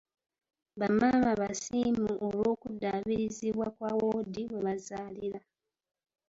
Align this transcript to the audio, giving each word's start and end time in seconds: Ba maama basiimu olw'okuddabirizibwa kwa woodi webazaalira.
Ba 0.79 0.87
maama 0.97 1.31
basiimu 1.41 2.11
olw'okuddabirizibwa 2.27 3.67
kwa 3.75 3.91
woodi 3.99 4.41
webazaalira. 4.53 5.39